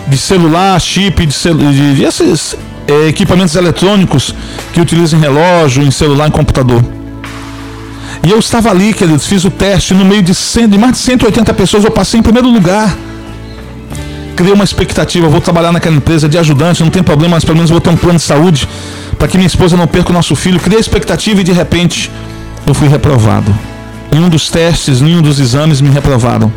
de 0.06 0.16
celular, 0.16 0.80
chip 0.80 1.26
de, 1.26 1.32
celu 1.32 1.72
de, 1.72 1.96
de 1.96 2.04
esses 2.04 2.56
é, 2.90 3.08
equipamentos 3.08 3.54
eletrônicos 3.54 4.34
que 4.72 4.80
utilizam 4.80 5.18
em 5.18 5.22
relógio, 5.22 5.82
em 5.82 5.90
celular, 5.90 6.28
em 6.28 6.30
computador. 6.30 6.82
E 8.22 8.30
eu 8.30 8.38
estava 8.38 8.70
ali, 8.70 8.92
queridos, 8.92 9.26
fiz 9.26 9.44
o 9.44 9.50
teste 9.50 9.94
no 9.94 10.04
meio 10.04 10.22
de, 10.22 10.34
100, 10.34 10.68
de 10.68 10.78
mais 10.78 10.92
de 10.92 10.98
180 10.98 11.54
pessoas, 11.54 11.84
eu 11.84 11.90
passei 11.90 12.20
em 12.20 12.22
primeiro 12.22 12.48
lugar. 12.48 12.96
Criei 14.36 14.52
uma 14.52 14.64
expectativa, 14.64 15.28
vou 15.28 15.40
trabalhar 15.40 15.72
naquela 15.72 15.96
empresa 15.96 16.28
de 16.28 16.36
ajudante, 16.38 16.82
não 16.82 16.90
tem 16.90 17.02
problema, 17.02 17.36
mas 17.36 17.44
pelo 17.44 17.56
menos 17.56 17.70
vou 17.70 17.80
ter 17.80 17.90
um 17.90 17.96
plano 17.96 18.18
de 18.18 18.24
saúde 18.24 18.68
para 19.18 19.28
que 19.28 19.36
minha 19.36 19.46
esposa 19.46 19.76
não 19.76 19.86
perca 19.86 20.10
o 20.10 20.12
nosso 20.12 20.34
filho. 20.34 20.58
Criei 20.60 20.78
a 20.78 20.80
expectativa 20.80 21.40
e 21.40 21.44
de 21.44 21.52
repente 21.52 22.10
eu 22.66 22.74
fui 22.74 22.88
reprovado. 22.88 23.54
Em 24.12 24.18
um 24.18 24.28
dos 24.28 24.50
testes, 24.50 25.00
em 25.00 25.16
um 25.16 25.22
dos 25.22 25.38
exames 25.38 25.80
me 25.80 25.90
reprovaram. 25.90 26.52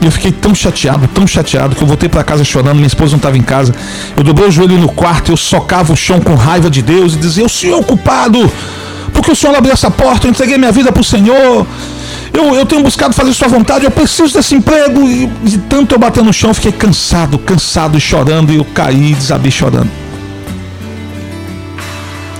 E 0.00 0.04
eu 0.04 0.12
fiquei 0.12 0.30
tão 0.30 0.54
chateado, 0.54 1.08
tão 1.08 1.26
chateado, 1.26 1.74
que 1.74 1.82
eu 1.82 1.86
voltei 1.86 2.08
para 2.08 2.22
casa 2.22 2.44
chorando, 2.44 2.76
minha 2.76 2.86
esposa 2.86 3.12
não 3.12 3.16
estava 3.16 3.36
em 3.36 3.42
casa. 3.42 3.74
Eu 4.16 4.22
dobrei 4.22 4.48
o 4.48 4.50
joelho 4.50 4.78
no 4.78 4.88
quarto, 4.88 5.32
eu 5.32 5.36
socava 5.36 5.92
o 5.92 5.96
chão 5.96 6.20
com 6.20 6.34
raiva 6.34 6.70
de 6.70 6.82
Deus 6.82 7.14
e 7.14 7.16
dizia: 7.16 7.44
O 7.44 7.48
Senhor 7.48 7.80
é 7.80 7.82
culpado, 7.82 8.50
porque 9.12 9.32
o 9.32 9.36
Senhor 9.36 9.56
abriu 9.56 9.72
essa 9.72 9.90
porta, 9.90 10.26
eu 10.26 10.30
entreguei 10.30 10.56
minha 10.56 10.70
vida 10.70 10.92
para 10.92 11.00
o 11.00 11.04
Senhor. 11.04 11.66
Eu, 12.32 12.54
eu 12.54 12.66
tenho 12.66 12.82
buscado 12.82 13.14
fazer 13.14 13.32
sua 13.32 13.48
vontade, 13.48 13.84
eu 13.84 13.90
preciso 13.90 14.34
desse 14.34 14.54
emprego. 14.54 15.00
E 15.08 15.26
de 15.42 15.58
tanto 15.58 15.94
eu 15.94 15.98
bater 15.98 16.22
no 16.22 16.32
chão, 16.32 16.50
eu 16.50 16.54
fiquei 16.54 16.72
cansado, 16.72 17.38
cansado 17.38 17.98
e 17.98 18.00
chorando, 18.00 18.52
e 18.52 18.56
eu 18.56 18.64
caí 18.64 19.12
e 19.12 19.14
desabei 19.14 19.50
chorando. 19.50 19.90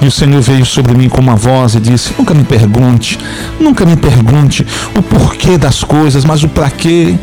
E 0.01 0.07
o 0.07 0.11
Senhor 0.11 0.41
veio 0.41 0.65
sobre 0.65 0.95
mim 0.95 1.09
com 1.09 1.21
uma 1.21 1.35
voz 1.35 1.75
e 1.75 1.81
disse: 1.81 2.13
Nunca 2.17 2.33
me 2.33 2.45
pergunte, 2.45 3.19
nunca 3.59 3.85
me 3.85 3.97
pergunte 3.97 4.65
o 4.97 5.03
porquê 5.03 5.59
das 5.59 5.83
coisas, 5.83 6.25
mas 6.25 6.45
o 6.45 6.49
para 6.49 6.71
quê. 6.71 7.17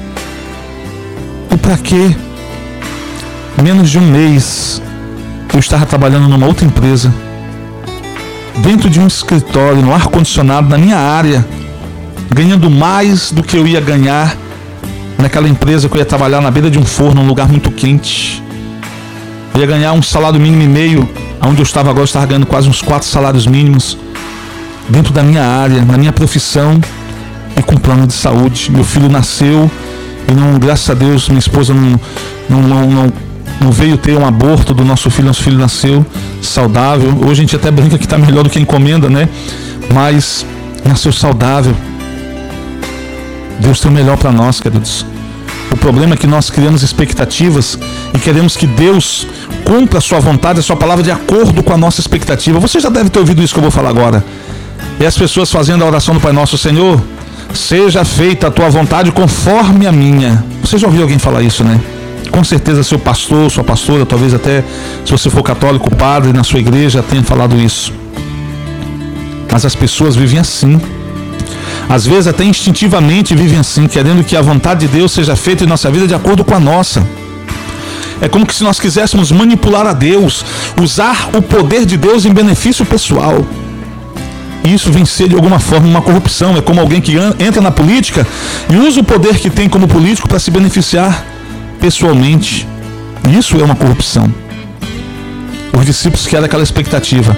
E 1.55 1.57
para 1.57 1.77
quê? 1.77 2.13
Menos 3.63 3.89
de 3.89 3.97
um 3.97 4.01
mês 4.01 4.81
eu 5.53 5.59
estava 5.61 5.85
trabalhando 5.85 6.27
numa 6.27 6.45
outra 6.45 6.65
empresa, 6.65 7.13
dentro 8.57 8.89
de 8.89 8.99
um 8.99 9.07
escritório, 9.07 9.81
no 9.81 9.93
ar-condicionado, 9.93 10.67
na 10.67 10.77
minha 10.77 10.97
área, 10.97 11.47
ganhando 12.29 12.69
mais 12.69 13.31
do 13.31 13.41
que 13.41 13.55
eu 13.55 13.65
ia 13.65 13.79
ganhar 13.79 14.35
naquela 15.17 15.47
empresa 15.47 15.87
que 15.87 15.95
eu 15.95 15.99
ia 15.99 16.05
trabalhar 16.05 16.41
na 16.41 16.51
beira 16.51 16.69
de 16.69 16.77
um 16.77 16.83
forno, 16.83 17.21
num 17.21 17.27
lugar 17.29 17.47
muito 17.47 17.71
quente. 17.71 18.43
Eu 19.53 19.61
ia 19.61 19.67
ganhar 19.67 19.93
um 19.93 20.01
salário 20.01 20.37
mínimo 20.37 20.61
e 20.61 20.67
meio, 20.67 21.09
onde 21.41 21.61
eu 21.61 21.63
estava 21.63 21.89
agora, 21.89 22.01
eu 22.01 22.05
estava 22.05 22.25
ganhando 22.25 22.47
quase 22.47 22.67
uns 22.67 22.81
quatro 22.81 23.07
salários 23.07 23.47
mínimos, 23.47 23.97
dentro 24.89 25.13
da 25.13 25.23
minha 25.23 25.45
área, 25.45 25.85
na 25.85 25.97
minha 25.97 26.11
profissão 26.11 26.81
e 27.55 27.63
com 27.63 27.77
plano 27.77 28.05
de 28.05 28.13
saúde. 28.13 28.69
Meu 28.73 28.83
filho 28.83 29.07
nasceu 29.07 29.71
e 30.27 30.33
não, 30.33 30.57
graças 30.57 30.89
a 30.89 30.93
Deus, 30.93 31.29
minha 31.29 31.39
esposa 31.39 31.73
não, 31.73 31.99
não, 32.49 32.61
não, 32.61 32.89
não, 32.89 33.13
não 33.61 33.71
veio 33.71 33.97
ter 33.97 34.17
um 34.17 34.25
aborto 34.25 34.73
do 34.73 34.83
nosso 34.83 35.09
filho, 35.09 35.27
nosso 35.27 35.43
filho 35.43 35.57
nasceu 35.57 36.05
saudável. 36.41 37.09
Hoje 37.21 37.31
a 37.31 37.35
gente 37.43 37.55
até 37.55 37.69
brinca 37.69 37.97
que 37.97 38.05
está 38.05 38.17
melhor 38.17 38.43
do 38.43 38.49
que 38.49 38.59
encomenda, 38.59 39.09
né? 39.09 39.29
Mas 39.93 40.45
nasceu 40.83 41.11
saudável. 41.11 41.75
Deus 43.59 43.79
tem 43.79 43.89
o 43.89 43.93
melhor 43.93 44.17
para 44.17 44.31
nós, 44.31 44.59
queridos. 44.59 45.05
O 45.71 45.77
problema 45.77 46.13
é 46.13 46.17
que 46.17 46.27
nós 46.27 46.49
criamos 46.49 46.83
expectativas 46.83 47.77
e 48.13 48.19
queremos 48.19 48.57
que 48.57 48.65
Deus 48.65 49.27
cumpra 49.63 49.99
a 49.99 50.01
sua 50.01 50.19
vontade, 50.19 50.59
a 50.59 50.63
sua 50.63 50.75
palavra 50.75 51.03
de 51.03 51.11
acordo 51.11 51.63
com 51.63 51.73
a 51.73 51.77
nossa 51.77 52.01
expectativa. 52.01 52.59
Você 52.59 52.79
já 52.79 52.89
deve 52.89 53.09
ter 53.09 53.19
ouvido 53.19 53.43
isso 53.43 53.53
que 53.53 53.59
eu 53.59 53.63
vou 53.63 53.71
falar 53.71 53.89
agora. 53.89 54.23
E 54.99 55.05
as 55.05 55.17
pessoas 55.17 55.51
fazendo 55.51 55.83
a 55.83 55.87
oração 55.87 56.13
do 56.13 56.21
Pai 56.21 56.31
Nosso 56.31 56.57
Senhor, 56.57 57.01
seja 57.55 58.03
feita 58.03 58.47
a 58.47 58.51
tua 58.51 58.69
vontade 58.69 59.11
conforme 59.11 59.87
a 59.87 59.91
minha. 59.91 60.43
Você 60.61 60.77
já 60.77 60.87
ouviu 60.87 61.03
alguém 61.03 61.17
falar 61.17 61.41
isso, 61.41 61.63
né? 61.63 61.79
Com 62.31 62.43
certeza 62.43 62.83
seu 62.83 62.99
pastor, 62.99 63.49
sua 63.49 63.63
pastora, 63.63 64.05
talvez 64.05 64.33
até 64.33 64.63
se 65.05 65.11
você 65.11 65.29
for 65.29 65.41
católico, 65.41 65.93
padre 65.95 66.33
na 66.33 66.43
sua 66.43 66.59
igreja 66.59 67.01
tenha 67.01 67.23
falado 67.23 67.55
isso. 67.59 67.93
Mas 69.51 69.65
as 69.65 69.75
pessoas 69.75 70.15
vivem 70.15 70.39
assim. 70.39 70.79
Às 71.87 72.05
vezes 72.05 72.27
até 72.27 72.43
instintivamente 72.43 73.35
vivem 73.35 73.59
assim, 73.59 73.87
querendo 73.87 74.23
que 74.23 74.35
a 74.35 74.41
vontade 74.41 74.81
de 74.81 74.87
Deus 74.87 75.11
seja 75.11 75.35
feita 75.35 75.63
em 75.63 75.67
nossa 75.67 75.89
vida 75.89 76.07
de 76.07 76.13
acordo 76.13 76.43
com 76.43 76.55
a 76.55 76.59
nossa. 76.59 77.05
É 78.21 78.27
como 78.27 78.49
se 78.51 78.63
nós 78.63 78.79
quiséssemos 78.79 79.31
manipular 79.31 79.85
a 79.85 79.93
Deus, 79.93 80.45
usar 80.81 81.29
o 81.33 81.41
poder 81.41 81.85
de 81.85 81.97
Deus 81.97 82.25
em 82.25 82.33
benefício 82.33 82.85
pessoal. 82.85 83.45
Isso 84.63 84.91
vem 84.91 85.05
ser 85.05 85.27
de 85.27 85.35
alguma 85.35 85.59
forma 85.59 85.87
uma 85.87 86.01
corrupção. 86.01 86.55
É 86.57 86.61
como 86.61 86.79
alguém 86.79 87.01
que 87.01 87.13
entra 87.39 87.61
na 87.61 87.71
política 87.71 88.25
e 88.69 88.75
usa 88.77 89.01
o 89.01 89.03
poder 89.03 89.37
que 89.37 89.49
tem 89.49 89.69
como 89.69 89.87
político 89.87 90.27
para 90.27 90.39
se 90.39 90.49
beneficiar 90.49 91.25
pessoalmente. 91.79 92.67
Isso 93.37 93.59
é 93.59 93.63
uma 93.63 93.75
corrupção. 93.75 94.33
Os 95.77 95.85
discípulos 95.85 96.25
que 96.25 96.35
era 96.35 96.45
aquela 96.45 96.63
expectativa. 96.63 97.37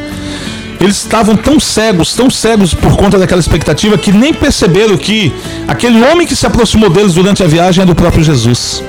Eles 0.79 0.97
estavam 0.97 1.35
tão 1.35 1.59
cegos, 1.59 2.13
tão 2.13 2.29
cegos 2.29 2.73
por 2.73 2.95
conta 2.95 3.17
daquela 3.17 3.41
expectativa 3.41 3.97
que 3.97 4.11
nem 4.11 4.33
perceberam 4.33 4.95
que 4.95 5.33
aquele 5.67 6.03
homem 6.03 6.27
que 6.27 6.35
se 6.35 6.45
aproximou 6.45 6.89
deles 6.89 7.15
durante 7.15 7.43
a 7.43 7.47
viagem 7.47 7.81
é 7.81 7.85
do 7.85 7.95
próprio 7.95 8.23
Jesus. 8.23 8.83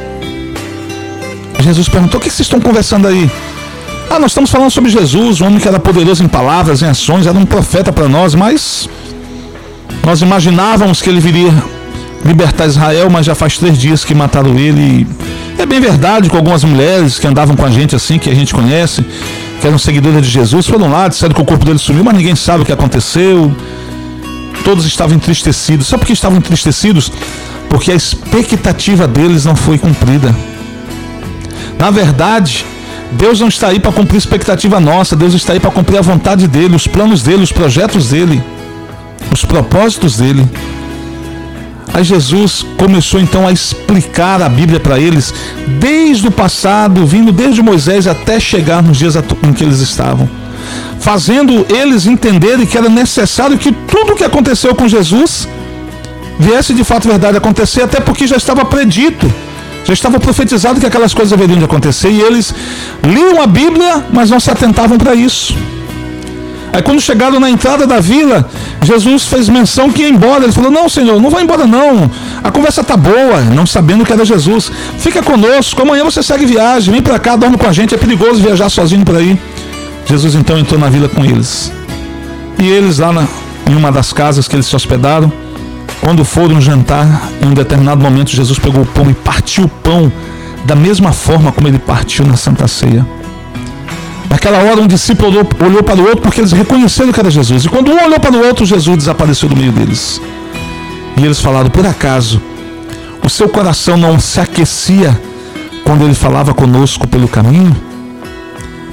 Jesus 1.60 1.88
perguntou: 1.88 2.20
O 2.20 2.22
que 2.22 2.28
vocês 2.28 2.40
estão 2.40 2.60
conversando 2.60 3.08
aí? 3.08 3.30
Ah, 4.10 4.18
nós 4.18 4.30
estamos 4.30 4.50
falando 4.50 4.70
sobre 4.70 4.90
Jesus, 4.90 5.42
um 5.42 5.46
homem 5.46 5.60
que 5.60 5.68
era 5.68 5.78
poderoso 5.78 6.24
em 6.24 6.28
palavras, 6.28 6.80
em 6.80 6.86
ações, 6.86 7.26
era 7.26 7.38
um 7.38 7.44
profeta 7.44 7.92
para 7.92 8.08
nós, 8.08 8.34
mas 8.34 8.88
nós 10.02 10.22
imaginávamos 10.22 11.02
que 11.02 11.10
ele 11.10 11.20
viria 11.20 11.52
libertar 12.24 12.66
Israel, 12.66 13.10
mas 13.10 13.26
já 13.26 13.34
faz 13.34 13.58
três 13.58 13.76
dias 13.76 14.06
que 14.06 14.14
mataram 14.14 14.58
ele. 14.58 15.06
É 15.58 15.66
bem 15.66 15.78
verdade 15.78 16.30
com 16.30 16.38
algumas 16.38 16.64
mulheres 16.64 17.18
que 17.18 17.26
andavam 17.26 17.54
com 17.54 17.66
a 17.66 17.70
gente 17.70 17.94
assim, 17.94 18.18
que 18.18 18.30
a 18.30 18.34
gente 18.34 18.54
conhece, 18.54 19.04
que 19.60 19.66
eram 19.66 19.76
seguidoras 19.76 20.24
de 20.24 20.30
Jesus, 20.30 20.66
foram 20.66 20.90
lá, 20.90 21.06
disseram 21.08 21.34
que 21.34 21.42
o 21.42 21.44
corpo 21.44 21.66
dele 21.66 21.78
sumiu, 21.78 22.02
mas 22.02 22.14
ninguém 22.16 22.34
sabe 22.34 22.62
o 22.62 22.66
que 22.66 22.72
aconteceu. 22.72 23.54
Todos 24.64 24.86
estavam 24.86 25.16
entristecidos. 25.16 25.86
Sabe 25.86 26.00
por 26.00 26.06
que 26.06 26.14
estavam 26.14 26.38
entristecidos? 26.38 27.12
Porque 27.68 27.92
a 27.92 27.94
expectativa 27.94 29.06
deles 29.06 29.44
não 29.44 29.54
foi 29.54 29.76
cumprida. 29.76 30.34
Na 31.78 31.90
verdade, 31.90 32.64
Deus 33.12 33.40
não 33.40 33.48
está 33.48 33.68
aí 33.68 33.80
para 33.80 33.92
cumprir 33.92 34.18
expectativa 34.18 34.78
nossa, 34.78 35.16
Deus 35.16 35.34
está 35.34 35.52
aí 35.52 35.60
para 35.60 35.70
cumprir 35.70 35.98
a 35.98 36.02
vontade 36.02 36.46
dele, 36.46 36.76
os 36.76 36.86
planos 36.86 37.22
dele, 37.22 37.42
os 37.42 37.52
projetos 37.52 38.10
dele, 38.10 38.42
os 39.32 39.44
propósitos 39.44 40.18
dele. 40.18 40.46
Aí 41.94 42.04
Jesus 42.04 42.64
começou 42.76 43.18
então 43.18 43.46
a 43.46 43.52
explicar 43.52 44.42
a 44.42 44.48
Bíblia 44.48 44.78
para 44.78 45.00
eles, 45.00 45.32
desde 45.80 46.28
o 46.28 46.30
passado, 46.30 47.06
vindo 47.06 47.32
desde 47.32 47.62
Moisés 47.62 48.06
até 48.06 48.38
chegar 48.38 48.82
nos 48.82 48.98
dias 48.98 49.16
em 49.16 49.52
que 49.52 49.64
eles 49.64 49.80
estavam, 49.80 50.28
fazendo 51.00 51.66
eles 51.74 52.06
entenderem 52.06 52.66
que 52.66 52.76
era 52.76 52.88
necessário 52.88 53.58
que 53.58 53.72
tudo 53.72 54.12
o 54.12 54.16
que 54.16 54.24
aconteceu 54.24 54.74
com 54.74 54.86
Jesus 54.86 55.48
viesse 56.38 56.72
de 56.72 56.84
fato 56.84 57.08
verdade 57.08 57.36
acontecer, 57.36 57.82
até 57.82 58.00
porque 58.00 58.26
já 58.26 58.36
estava 58.36 58.64
predito 58.64 59.32
já 59.84 59.92
estava 59.92 60.20
profetizado 60.20 60.80
que 60.80 60.86
aquelas 60.86 61.14
coisas 61.14 61.32
haveriam 61.32 61.58
de 61.58 61.64
acontecer 61.64 62.10
e 62.10 62.20
eles 62.20 62.54
liam 63.02 63.40
a 63.40 63.46
Bíblia, 63.46 64.04
mas 64.12 64.30
não 64.30 64.38
se 64.38 64.50
atentavam 64.50 64.98
para 64.98 65.14
isso. 65.14 65.56
Aí 66.72 66.82
quando 66.82 67.00
chegaram 67.00 67.40
na 67.40 67.50
entrada 67.50 67.86
da 67.86 67.98
vila, 67.98 68.48
Jesus 68.82 69.24
fez 69.24 69.48
menção 69.48 69.90
que 69.90 70.02
ia 70.02 70.08
embora. 70.08 70.44
Ele 70.44 70.52
falou: 70.52 70.70
Não, 70.70 70.88
Senhor, 70.88 71.20
não 71.20 71.30
vai 71.30 71.42
embora 71.42 71.66
não. 71.66 72.10
A 72.44 72.50
conversa 72.50 72.84
tá 72.84 72.96
boa, 72.96 73.40
não 73.54 73.66
sabendo 73.66 74.04
que 74.04 74.12
era 74.12 74.24
Jesus. 74.24 74.70
Fica 74.98 75.22
conosco, 75.22 75.80
amanhã 75.80 76.04
você 76.04 76.22
segue 76.22 76.44
viagem, 76.44 76.92
vem 76.92 77.02
para 77.02 77.18
cá, 77.18 77.36
dorme 77.36 77.56
com 77.56 77.66
a 77.66 77.72
gente. 77.72 77.94
É 77.94 77.98
perigoso 77.98 78.42
viajar 78.42 78.68
sozinho 78.68 79.04
por 79.04 79.16
aí. 79.16 79.38
Jesus 80.06 80.34
então 80.34 80.58
entrou 80.58 80.78
na 80.78 80.88
vila 80.88 81.08
com 81.08 81.24
eles. 81.24 81.72
E 82.58 82.66
eles 82.66 82.98
lá 82.98 83.12
na, 83.12 83.26
em 83.68 83.74
uma 83.74 83.90
das 83.90 84.12
casas 84.12 84.46
que 84.48 84.56
eles 84.56 84.66
se 84.66 84.76
hospedaram, 84.76 85.32
quando 86.08 86.24
foram 86.24 86.58
jantar, 86.58 87.30
em 87.42 87.48
um 87.48 87.52
determinado 87.52 88.02
momento, 88.02 88.30
Jesus 88.30 88.58
pegou 88.58 88.80
o 88.80 88.86
pão 88.86 89.10
e 89.10 89.12
partiu 89.12 89.64
o 89.64 89.68
pão 89.68 90.10
da 90.64 90.74
mesma 90.74 91.12
forma 91.12 91.52
como 91.52 91.68
ele 91.68 91.78
partiu 91.78 92.24
na 92.24 92.34
Santa 92.34 92.66
Ceia. 92.66 93.06
Naquela 94.30 94.56
hora, 94.56 94.80
um 94.80 94.86
discípulo 94.86 95.28
olhou, 95.28 95.46
olhou 95.60 95.82
para 95.82 96.00
o 96.00 96.04
outro 96.04 96.22
porque 96.22 96.40
eles 96.40 96.52
reconheceram 96.52 97.12
que 97.12 97.20
era 97.20 97.30
Jesus. 97.30 97.66
E 97.66 97.68
quando 97.68 97.90
um 97.90 98.02
olhou 98.02 98.18
para 98.18 98.34
o 98.34 98.42
outro, 98.42 98.64
Jesus 98.64 98.96
desapareceu 98.96 99.50
do 99.50 99.56
meio 99.56 99.70
deles. 99.70 100.18
E 101.18 101.26
eles 101.26 101.40
falaram: 101.40 101.68
Por 101.68 101.84
acaso, 101.84 102.40
o 103.22 103.28
seu 103.28 103.46
coração 103.46 103.98
não 103.98 104.18
se 104.18 104.40
aquecia 104.40 105.14
quando 105.84 106.04
ele 106.06 106.14
falava 106.14 106.54
conosco 106.54 107.06
pelo 107.06 107.28
caminho? 107.28 107.76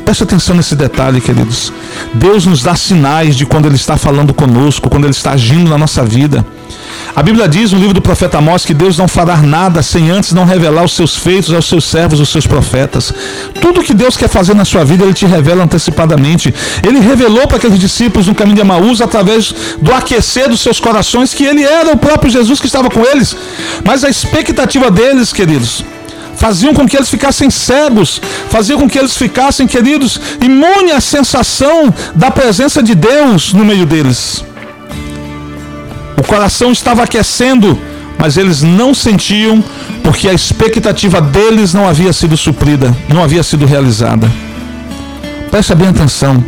Preste 0.04 0.24
atenção 0.24 0.54
nesse 0.58 0.76
detalhe, 0.76 1.22
queridos. 1.22 1.72
Deus 2.14 2.46
nos 2.46 2.62
dá 2.62 2.76
sinais 2.76 3.38
de 3.38 3.46
quando 3.46 3.68
Ele 3.68 3.76
está 3.76 3.98
falando 3.98 4.34
conosco, 4.34 4.88
quando 4.90 5.06
Ele 5.06 5.14
está 5.14 5.32
agindo 5.32 5.70
na 5.70 5.78
nossa 5.78 6.04
vida. 6.04 6.46
A 7.16 7.24
Bíblia 7.24 7.48
diz 7.48 7.72
no 7.72 7.80
livro 7.80 7.94
do 7.94 8.02
profeta 8.02 8.40
Amós 8.40 8.66
que 8.66 8.74
Deus 8.74 8.98
não 8.98 9.08
fará 9.08 9.38
nada 9.38 9.82
sem 9.82 10.12
antes 10.12 10.34
não 10.34 10.44
revelar 10.44 10.84
os 10.84 10.94
seus 10.94 11.16
feitos 11.16 11.54
aos 11.54 11.66
seus 11.66 11.86
servos, 11.86 12.20
os 12.20 12.30
seus 12.30 12.46
profetas. 12.46 13.14
Tudo 13.62 13.84
que 13.84 13.94
Deus 13.94 14.18
quer 14.18 14.28
fazer 14.28 14.54
na 14.54 14.66
sua 14.66 14.84
vida, 14.84 15.04
Ele 15.04 15.14
te 15.14 15.26
revela 15.26 15.64
antecipadamente. 15.64 16.54
Ele 16.86 17.00
revelou 17.00 17.48
para 17.48 17.58
aqueles 17.58 17.80
discípulos 17.80 18.28
no 18.28 18.36
caminho 18.36 18.56
de 18.56 18.62
Emaús, 18.62 19.02
através 19.02 19.54
do 19.82 19.94
aquecer 19.94 20.50
dos 20.50 20.60
seus 20.60 20.80
corações, 20.80 21.34
que 21.34 21.46
Ele 21.46 21.64
era 21.64 21.94
o 21.94 21.98
próprio 21.98 22.30
Jesus 22.32 22.60
que 22.60 22.68
estava 22.68 22.90
com 22.90 23.02
eles. 23.06 23.36
Mas 23.86 24.04
a 24.04 24.10
expectativa 24.10 24.92
deles, 24.92 25.32
queridos, 25.32 25.86
faziam 26.36 26.74
com 26.74 26.86
que 26.88 26.98
eles 26.98 27.10
ficassem 27.10 27.50
cegos, 27.50 28.22
faziam 28.50 28.80
com 28.80 28.90
que 28.90 29.00
eles 29.00 29.16
ficassem, 29.16 29.68
queridos, 29.68 30.20
imunes 30.42 30.94
à 30.94 31.02
sensação 31.02 31.94
da 32.14 32.30
presença 32.30 32.84
de 32.84 32.94
Deus 32.94 33.54
no 33.54 33.64
meio 33.64 33.86
deles. 33.86 34.44
O 36.18 36.24
coração 36.24 36.72
estava 36.72 37.04
aquecendo, 37.04 37.78
mas 38.18 38.38
eles 38.38 38.62
não 38.62 38.94
sentiam, 38.94 39.64
porque 40.04 40.28
a 40.28 40.34
expectativa 40.34 41.20
deles 41.20 41.74
não 41.74 41.88
havia 41.88 42.14
sido 42.14 42.38
suprida, 42.38 42.96
não 43.10 43.24
havia 43.24 43.44
sido 43.44 43.66
realizada. 43.66 44.32
Preste 45.52 45.76
bem 45.76 45.90
atenção. 45.90 46.44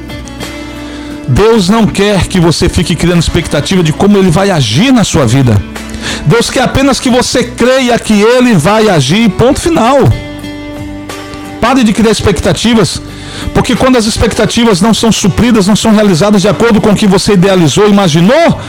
Deus 1.27 1.67
não 1.67 1.85
quer 1.85 2.27
que 2.27 2.39
você 2.39 2.69
fique 2.69 2.95
criando 2.95 3.19
expectativa 3.19 3.83
de 3.83 3.91
como 3.91 4.17
ele 4.17 4.31
vai 4.31 4.49
agir 4.49 4.93
na 4.93 5.03
sua 5.03 5.25
vida. 5.25 5.61
Deus 6.25 6.49
quer 6.49 6.63
apenas 6.63 6.99
que 6.99 7.09
você 7.09 7.43
creia 7.43 7.97
que 7.99 8.13
ele 8.13 8.53
vai 8.53 8.87
agir, 8.87 9.29
ponto 9.31 9.59
final. 9.59 9.97
Pare 11.59 11.83
de 11.83 11.91
criar 11.91 12.11
expectativas, 12.11 13.01
porque 13.53 13.75
quando 13.75 13.97
as 13.97 14.05
expectativas 14.05 14.79
não 14.79 14.93
são 14.93 15.11
supridas, 15.11 15.67
não 15.67 15.75
são 15.75 15.91
realizadas 15.91 16.41
de 16.41 16.47
acordo 16.47 16.79
com 16.79 16.91
o 16.91 16.95
que 16.95 17.07
você 17.07 17.33
idealizou, 17.33 17.89
imaginou, 17.89 18.59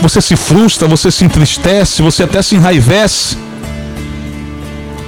você 0.00 0.20
se 0.20 0.36
frustra, 0.36 0.88
você 0.88 1.10
se 1.10 1.24
entristece, 1.24 2.02
você 2.02 2.22
até 2.24 2.42
se 2.42 2.54
enraivece. 2.54 3.36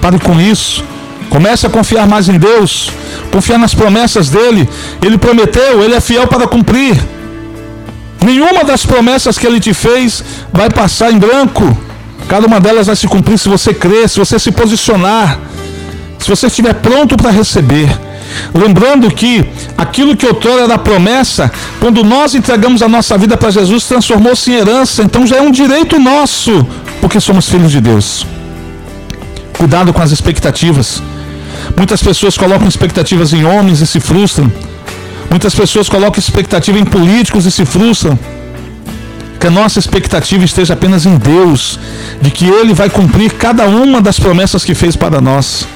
Pare 0.00 0.18
com 0.18 0.40
isso. 0.40 0.84
Comece 1.28 1.66
a 1.66 1.70
confiar 1.70 2.06
mais 2.06 2.28
em 2.28 2.38
Deus, 2.38 2.90
confiar 3.30 3.58
nas 3.58 3.74
promessas 3.74 4.28
dele. 4.28 4.68
Ele 5.02 5.18
prometeu, 5.18 5.82
ele 5.82 5.94
é 5.94 6.00
fiel 6.00 6.26
para 6.26 6.46
cumprir. 6.46 6.96
Nenhuma 8.24 8.64
das 8.64 8.86
promessas 8.86 9.36
que 9.36 9.46
ele 9.46 9.60
te 9.60 9.74
fez 9.74 10.24
vai 10.52 10.70
passar 10.70 11.12
em 11.12 11.18
branco. 11.18 11.76
Cada 12.28 12.46
uma 12.46 12.60
delas 12.60 12.86
vai 12.86 12.96
se 12.96 13.06
cumprir 13.06 13.38
se 13.38 13.48
você 13.48 13.74
crer, 13.74 14.08
se 14.08 14.18
você 14.18 14.38
se 14.38 14.50
posicionar, 14.50 15.38
se 16.18 16.28
você 16.28 16.46
estiver 16.46 16.74
pronto 16.74 17.16
para 17.16 17.30
receber. 17.30 18.05
Lembrando 18.54 19.10
que 19.10 19.44
aquilo 19.76 20.16
que 20.16 20.26
outrora 20.26 20.62
era 20.62 20.78
promessa, 20.78 21.50
quando 21.80 22.02
nós 22.04 22.34
entregamos 22.34 22.82
a 22.82 22.88
nossa 22.88 23.16
vida 23.18 23.36
para 23.36 23.50
Jesus, 23.50 23.84
transformou-se 23.84 24.50
em 24.50 24.54
herança, 24.54 25.02
então 25.02 25.26
já 25.26 25.36
é 25.36 25.42
um 25.42 25.50
direito 25.50 25.98
nosso, 25.98 26.66
porque 27.00 27.20
somos 27.20 27.48
filhos 27.48 27.70
de 27.70 27.80
Deus. 27.80 28.26
Cuidado 29.56 29.92
com 29.92 30.02
as 30.02 30.12
expectativas. 30.12 31.02
Muitas 31.76 32.02
pessoas 32.02 32.36
colocam 32.36 32.68
expectativas 32.68 33.32
em 33.32 33.44
homens 33.44 33.80
e 33.80 33.86
se 33.86 34.00
frustram. 34.00 34.50
Muitas 35.30 35.54
pessoas 35.54 35.88
colocam 35.88 36.18
expectativa 36.18 36.78
em 36.78 36.84
políticos 36.84 37.46
e 37.46 37.50
se 37.50 37.64
frustram. 37.64 38.18
Que 39.40 39.46
a 39.46 39.50
nossa 39.50 39.78
expectativa 39.78 40.44
esteja 40.44 40.74
apenas 40.74 41.04
em 41.04 41.16
Deus, 41.16 41.78
de 42.20 42.30
que 42.30 42.46
Ele 42.46 42.72
vai 42.72 42.88
cumprir 42.88 43.32
cada 43.32 43.66
uma 43.66 44.00
das 44.00 44.18
promessas 44.18 44.64
que 44.64 44.74
fez 44.74 44.96
para 44.96 45.20
nós. 45.20 45.66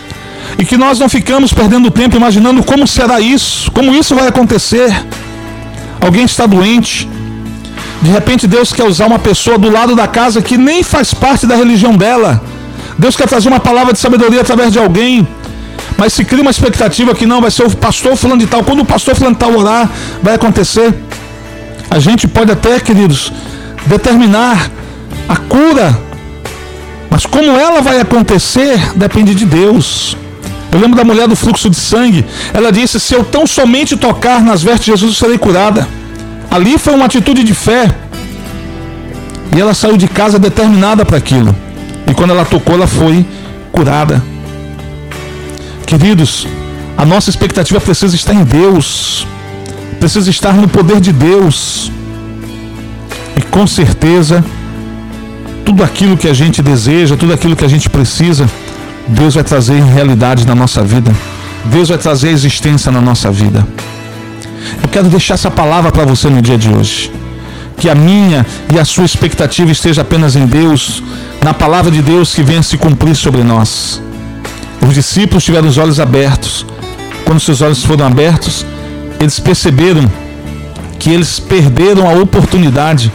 E 0.59 0.64
que 0.64 0.76
nós 0.76 0.99
não 0.99 1.09
ficamos 1.09 1.52
perdendo 1.52 1.90
tempo 1.90 2.16
imaginando 2.16 2.62
como 2.62 2.87
será 2.87 3.20
isso, 3.20 3.70
como 3.70 3.94
isso 3.94 4.14
vai 4.14 4.28
acontecer. 4.28 4.90
Alguém 6.00 6.25
está 6.25 6.47
doente. 6.47 7.09
De 8.02 8.11
repente 8.11 8.47
Deus 8.47 8.73
quer 8.73 8.85
usar 8.85 9.06
uma 9.06 9.18
pessoa 9.18 9.59
do 9.59 9.70
lado 9.70 9.94
da 9.94 10.09
casa 10.09 10.40
que 10.40 10.56
nem 10.56 10.82
faz 10.82 11.12
parte 11.12 11.47
da 11.47 11.54
religião 11.54 11.97
dela. 11.97 12.42
Deus 12.99 13.16
quer 13.16 13.28
trazer 13.28 13.49
uma 13.49 13.61
palavra 13.61 13.92
de 13.92 13.99
sabedoria 13.99 14.40
através 14.40 14.73
de 14.73 14.78
alguém. 14.78 15.26
Mas 15.97 16.14
se 16.14 16.25
cria 16.25 16.42
uma 16.42 16.50
expectativa 16.50 17.14
que 17.14 17.26
não 17.26 17.40
vai 17.40 17.50
ser 17.50 17.64
o 17.64 17.76
pastor 17.76 18.16
falando 18.16 18.40
de 18.40 18.47
tal. 18.47 18.64
Quando 18.64 18.80
o 18.80 18.85
pastor 18.85 19.14
falando 19.14 19.35
de 19.35 19.40
tal 19.40 19.54
orar, 19.54 19.90
vai 20.23 20.35
acontecer. 20.35 20.94
A 21.90 21.99
gente 21.99 22.26
pode 22.26 22.50
até, 22.52 22.80
queridos, 22.80 23.32
determinar 23.87 24.70
a 25.28 25.37
cura. 25.37 25.99
Mas 27.11 27.26
como 27.26 27.50
ela 27.50 27.82
vai 27.82 28.00
acontecer, 28.00 28.78
depende 28.94 29.35
de 29.35 29.44
Deus. 29.44 30.16
Eu 30.72 30.78
lembro 30.78 30.96
da 30.96 31.04
mulher 31.04 31.26
do 31.26 31.34
fluxo 31.34 31.68
de 31.68 31.76
sangue. 31.76 32.24
Ela 32.52 32.70
disse: 32.70 33.00
Se 33.00 33.14
eu 33.14 33.24
tão 33.24 33.46
somente 33.46 33.96
tocar 33.96 34.40
nas 34.42 34.62
vestes 34.62 34.84
de 34.84 34.90
Jesus, 34.92 35.12
eu 35.12 35.18
serei 35.18 35.38
curada. 35.38 35.88
Ali 36.50 36.78
foi 36.78 36.94
uma 36.94 37.06
atitude 37.06 37.42
de 37.42 37.54
fé. 37.54 37.90
E 39.54 39.60
ela 39.60 39.74
saiu 39.74 39.96
de 39.96 40.06
casa 40.06 40.38
determinada 40.38 41.04
para 41.04 41.16
aquilo. 41.16 41.54
E 42.06 42.14
quando 42.14 42.30
ela 42.30 42.44
tocou, 42.44 42.74
ela 42.74 42.86
foi 42.86 43.26
curada. 43.72 44.22
Queridos, 45.86 46.46
a 46.96 47.04
nossa 47.04 47.30
expectativa 47.30 47.80
precisa 47.80 48.14
estar 48.14 48.34
em 48.34 48.44
Deus, 48.44 49.26
precisa 49.98 50.30
estar 50.30 50.52
no 50.54 50.68
poder 50.68 51.00
de 51.00 51.12
Deus. 51.12 51.90
E 53.36 53.42
com 53.42 53.66
certeza, 53.66 54.44
tudo 55.64 55.82
aquilo 55.82 56.16
que 56.16 56.28
a 56.28 56.32
gente 56.32 56.62
deseja, 56.62 57.16
tudo 57.16 57.32
aquilo 57.32 57.56
que 57.56 57.64
a 57.64 57.68
gente 57.68 57.90
precisa, 57.90 58.48
Deus 59.11 59.35
vai 59.35 59.45
trazer 59.45 59.83
realidade 59.83 60.47
na 60.47 60.55
nossa 60.55 60.83
vida. 60.83 61.14
Deus 61.64 61.88
vai 61.88 61.99
trazer 61.99 62.31
existência 62.31 62.90
na 62.90 63.00
nossa 63.00 63.31
vida. 63.31 63.67
Eu 64.83 64.88
quero 64.88 65.09
deixar 65.09 65.35
essa 65.35 65.50
palavra 65.50 65.90
para 65.90 66.05
você 66.05 66.29
no 66.29 66.40
dia 66.40 66.57
de 66.57 66.71
hoje. 66.71 67.12
Que 67.76 67.88
a 67.88 67.95
minha 67.95 68.47
e 68.73 68.79
a 68.79 68.85
sua 68.85 69.05
expectativa 69.05 69.71
esteja 69.71 70.02
apenas 70.02 70.37
em 70.37 70.47
Deus, 70.47 71.02
na 71.43 71.52
palavra 71.52 71.90
de 71.90 72.02
Deus 72.02 72.35
que 72.35 72.43
venha 72.43 72.62
se 72.62 72.76
cumprir 72.76 73.14
sobre 73.17 73.43
nós. 73.43 74.00
Os 74.87 74.95
discípulos 74.95 75.45
tiveram 75.45 75.69
os 75.69 75.76
olhos 75.76 75.99
abertos. 75.99 76.64
Quando 77.25 77.40
seus 77.40 77.62
olhos 77.62 77.85
foram 77.85 78.07
abertos, 78.07 78.64
eles 79.19 79.38
perceberam 79.38 80.11
que 80.99 81.11
eles 81.11 81.40
perderam 81.40 82.09
a 82.09 82.14
oportunidade 82.14 83.11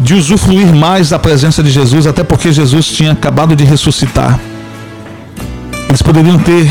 de 0.00 0.14
usufruir 0.14 0.74
mais 0.74 1.10
da 1.10 1.18
presença 1.18 1.62
de 1.62 1.70
Jesus, 1.70 2.06
até 2.06 2.22
porque 2.22 2.52
Jesus 2.52 2.86
tinha 2.86 3.12
acabado 3.12 3.54
de 3.54 3.64
ressuscitar. 3.64 4.38
Eles 5.88 6.02
poderiam 6.02 6.38
ter 6.38 6.68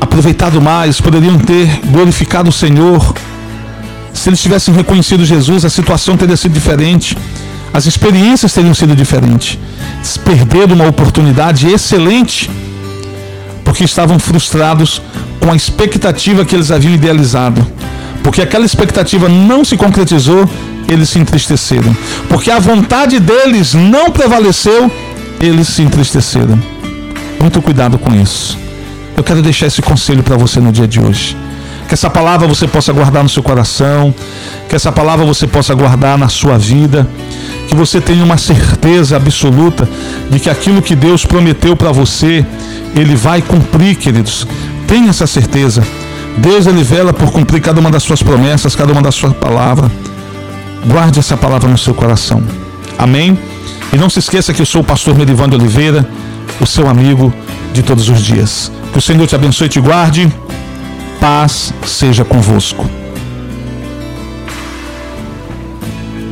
aproveitado 0.00 0.60
mais, 0.60 1.00
poderiam 1.00 1.38
ter 1.38 1.80
glorificado 1.86 2.50
o 2.50 2.52
Senhor. 2.52 3.14
Se 4.12 4.28
eles 4.28 4.40
tivessem 4.40 4.74
reconhecido 4.74 5.24
Jesus, 5.24 5.64
a 5.64 5.70
situação 5.70 6.16
teria 6.16 6.36
sido 6.36 6.52
diferente, 6.52 7.16
as 7.72 7.86
experiências 7.86 8.52
teriam 8.52 8.74
sido 8.74 8.96
diferentes 8.96 9.58
perderam 10.28 10.74
uma 10.74 10.86
oportunidade 10.86 11.68
excelente 11.68 12.50
porque 13.64 13.84
estavam 13.84 14.18
frustrados 14.18 15.00
com 15.40 15.50
a 15.50 15.56
expectativa 15.56 16.44
que 16.44 16.54
eles 16.54 16.70
haviam 16.70 16.94
idealizado. 16.94 17.66
Porque 18.22 18.42
aquela 18.42 18.64
expectativa 18.64 19.28
não 19.28 19.64
se 19.64 19.76
concretizou, 19.76 20.48
eles 20.86 21.08
se 21.08 21.18
entristeceram. 21.18 21.96
Porque 22.28 22.50
a 22.50 22.58
vontade 22.58 23.18
deles 23.18 23.74
não 23.74 24.10
prevaleceu, 24.10 24.90
eles 25.40 25.68
se 25.68 25.82
entristeceram. 25.82 26.58
Muito 27.40 27.60
cuidado 27.62 27.98
com 27.98 28.14
isso. 28.14 28.58
Eu 29.16 29.24
quero 29.24 29.42
deixar 29.42 29.66
esse 29.66 29.82
conselho 29.82 30.22
para 30.22 30.36
você 30.36 30.60
no 30.60 30.72
dia 30.72 30.86
de 30.86 31.00
hoje. 31.00 31.36
Que 31.88 31.94
essa 31.94 32.10
palavra 32.10 32.46
você 32.46 32.68
possa 32.68 32.92
guardar 32.92 33.22
no 33.22 33.28
seu 33.28 33.42
coração, 33.42 34.14
que 34.68 34.76
essa 34.76 34.92
palavra 34.92 35.24
você 35.24 35.46
possa 35.46 35.74
guardar 35.74 36.18
na 36.18 36.28
sua 36.28 36.58
vida 36.58 37.06
que 37.68 37.74
você 37.74 38.00
tenha 38.00 38.24
uma 38.24 38.38
certeza 38.38 39.16
absoluta 39.16 39.86
de 40.30 40.40
que 40.40 40.48
aquilo 40.48 40.80
que 40.80 40.96
Deus 40.96 41.26
prometeu 41.26 41.76
para 41.76 41.92
você, 41.92 42.44
Ele 42.96 43.14
vai 43.14 43.42
cumprir, 43.42 43.94
queridos. 43.94 44.48
Tenha 44.86 45.10
essa 45.10 45.26
certeza. 45.26 45.86
Deus 46.38 46.66
ele 46.66 46.82
vela 46.82 47.12
por 47.12 47.30
cumprir 47.30 47.60
cada 47.60 47.78
uma 47.78 47.90
das 47.90 48.02
suas 48.02 48.22
promessas, 48.22 48.74
cada 48.74 48.92
uma 48.92 49.02
das 49.02 49.14
suas 49.14 49.34
palavras. 49.34 49.90
Guarde 50.86 51.18
essa 51.18 51.36
palavra 51.36 51.68
no 51.68 51.76
seu 51.76 51.92
coração. 51.92 52.42
Amém? 52.96 53.38
E 53.92 53.96
não 53.96 54.08
se 54.08 54.18
esqueça 54.20 54.54
que 54.54 54.62
eu 54.62 54.66
sou 54.66 54.80
o 54.80 54.84
pastor 54.84 55.14
Merivando 55.14 55.56
Oliveira, 55.56 56.08
o 56.60 56.66
seu 56.66 56.88
amigo 56.88 57.32
de 57.72 57.82
todos 57.82 58.08
os 58.08 58.20
dias. 58.22 58.70
Que 58.92 58.98
o 58.98 59.02
Senhor 59.02 59.26
te 59.26 59.34
abençoe 59.34 59.66
e 59.66 59.70
te 59.70 59.80
guarde. 59.80 60.32
Paz 61.20 61.72
seja 61.84 62.24
convosco. 62.24 62.88